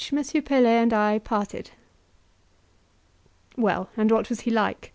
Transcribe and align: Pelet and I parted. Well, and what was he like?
Pelet 0.09 0.81
and 0.81 0.93
I 0.93 1.19
parted. 1.19 1.69
Well, 3.55 3.89
and 3.95 4.09
what 4.09 4.29
was 4.29 4.39
he 4.41 4.49
like? 4.49 4.89